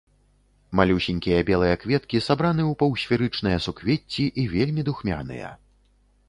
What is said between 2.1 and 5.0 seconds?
сабраны ў паўсферычныя суквецці і вельмі